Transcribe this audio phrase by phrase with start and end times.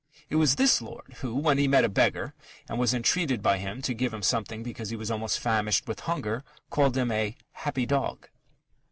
[0.31, 2.33] It was this lord who, when he met a beggar,
[2.67, 5.99] and was entreated by him to give him something because he was almost famished with
[6.09, 8.27] hunger, called him a "happy dog."